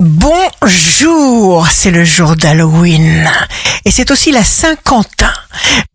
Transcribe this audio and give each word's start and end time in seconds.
Bonjour, 0.00 1.66
c'est 1.66 1.90
le 1.90 2.04
jour 2.04 2.36
d'Halloween 2.36 3.28
et 3.84 3.90
c'est 3.90 4.12
aussi 4.12 4.30
la 4.30 4.44
Saint-Quentin. 4.44 5.32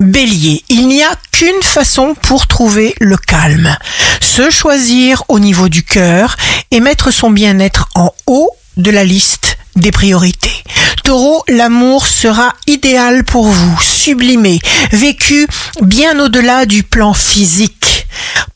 Bélier, 0.01 0.61
il 0.67 0.89
n'y 0.89 1.01
a 1.01 1.15
qu'une 1.31 1.61
façon 1.61 2.13
pour 2.13 2.47
trouver 2.47 2.95
le 2.99 3.15
calme. 3.15 3.77
Se 4.19 4.49
choisir 4.49 5.23
au 5.29 5.39
niveau 5.39 5.69
du 5.69 5.83
cœur 5.83 6.35
et 6.71 6.81
mettre 6.81 7.11
son 7.11 7.31
bien-être 7.31 7.87
en 7.95 8.13
haut 8.27 8.49
de 8.75 8.91
la 8.91 9.05
liste 9.05 9.57
des 9.77 9.91
priorités. 9.91 10.63
Taureau, 11.05 11.41
l'amour 11.47 12.05
sera 12.05 12.53
idéal 12.67 13.23
pour 13.23 13.45
vous, 13.45 13.81
sublimé, 13.81 14.59
vécu 14.91 15.47
bien 15.81 16.19
au-delà 16.19 16.65
du 16.65 16.83
plan 16.83 17.13
physique. 17.13 18.05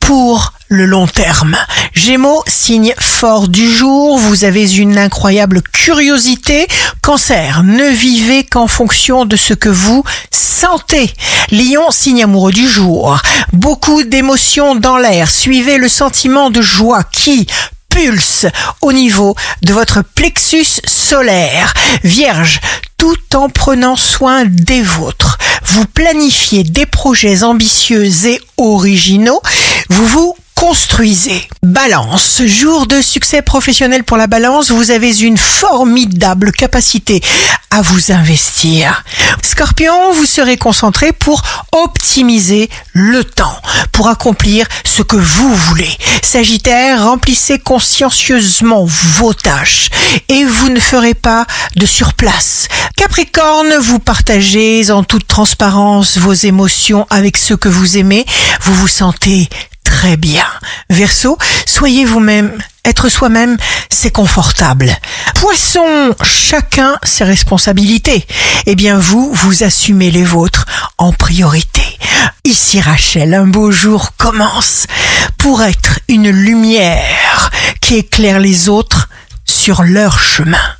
Pour 0.01 0.51
le 0.69 0.85
long 0.85 1.07
terme. 1.07 1.57
Gémeaux, 1.93 2.43
signe 2.47 2.93
fort 2.99 3.47
du 3.47 3.71
jour, 3.71 4.17
vous 4.17 4.43
avez 4.43 4.75
une 4.75 4.97
incroyable 4.97 5.61
curiosité. 5.61 6.67
Cancer, 7.01 7.63
ne 7.63 7.89
vivez 7.89 8.43
qu'en 8.43 8.67
fonction 8.67 9.25
de 9.25 9.35
ce 9.35 9.53
que 9.53 9.69
vous 9.69 10.03
sentez. 10.31 11.11
Lion, 11.51 11.89
signe 11.91 12.23
amoureux 12.23 12.51
du 12.51 12.67
jour. 12.67 13.19
Beaucoup 13.53 14.03
d'émotions 14.03 14.75
dans 14.75 14.97
l'air. 14.97 15.29
Suivez 15.29 15.77
le 15.77 15.89
sentiment 15.89 16.49
de 16.49 16.61
joie 16.61 17.03
qui 17.03 17.47
pulse 17.89 18.45
au 18.81 18.93
niveau 18.93 19.35
de 19.63 19.73
votre 19.73 20.01
plexus 20.01 20.81
solaire. 20.85 21.73
Vierge, 22.03 22.59
tout 22.97 23.35
en 23.35 23.49
prenant 23.49 23.95
soin 23.95 24.45
des 24.45 24.81
vôtres. 24.81 25.37
Vous 25.63 25.85
planifiez 25.85 26.63
des 26.63 26.85
projets 26.85 27.43
ambitieux 27.43 28.05
et 28.25 28.39
originaux. 28.57 29.41
Vous 29.89 30.05
vous 30.05 30.35
construisez. 30.57 31.47
Balance, 31.61 32.41
jour 32.45 32.87
de 32.87 32.99
succès 32.99 33.43
professionnel 33.43 34.03
pour 34.03 34.17
la 34.17 34.25
balance, 34.25 34.71
vous 34.71 34.89
avez 34.89 35.21
une 35.21 35.37
formidable 35.37 36.51
capacité 36.51 37.21
à 37.69 37.81
vous 37.81 38.11
investir. 38.11 39.03
Scorpion, 39.43 40.11
vous 40.13 40.25
serez 40.25 40.57
concentré 40.57 41.11
pour 41.13 41.43
optimiser 41.71 42.69
le 42.93 43.23
temps, 43.23 43.61
pour 43.91 44.07
accomplir 44.07 44.65
ce 44.83 45.03
que 45.03 45.15
vous 45.15 45.53
voulez. 45.53 45.95
Sagittaire, 46.23 47.03
remplissez 47.03 47.59
consciencieusement 47.59 48.85
vos 48.85 49.33
tâches 49.33 49.89
et 50.27 50.43
vous 50.43 50.69
ne 50.69 50.79
ferez 50.79 51.13
pas 51.13 51.45
de 51.75 51.85
surplace. 51.85 52.67
Capricorne, 52.95 53.75
vous 53.79 53.99
partagez 53.99 54.89
en 54.89 55.03
toute 55.03 55.27
transparence 55.27 56.17
vos 56.17 56.33
émotions 56.33 57.05
avec 57.11 57.37
ceux 57.37 57.57
que 57.57 57.69
vous 57.69 57.97
aimez. 57.97 58.25
Vous 58.61 58.73
vous 58.73 58.87
sentez 58.87 59.49
très 59.87 60.17
bien. 60.17 60.45
Verseau, 60.89 61.37
soyez 61.65 62.03
vous-même. 62.03 62.51
Être 62.83 63.07
soi-même, 63.07 63.55
c'est 63.89 64.11
confortable. 64.11 64.93
Poisson, 65.35 66.13
chacun 66.23 66.97
ses 67.03 67.23
responsabilités. 67.23 68.27
Eh 68.65 68.75
bien, 68.75 68.97
vous, 68.97 69.31
vous 69.33 69.63
assumez 69.63 70.11
les 70.11 70.25
vôtres 70.25 70.65
en 70.97 71.13
priorité. 71.13 71.81
Ici 72.43 72.81
Rachel, 72.81 73.33
un 73.33 73.47
beau 73.47 73.71
jour 73.71 74.11
commence 74.17 74.87
pour 75.37 75.63
être 75.63 75.99
une 76.09 76.29
lumière 76.29 77.49
qui 77.79 77.95
éclaire 77.95 78.39
les 78.39 78.67
autres 78.67 79.07
sur 79.45 79.83
leur 79.83 80.19
chemin. 80.19 80.75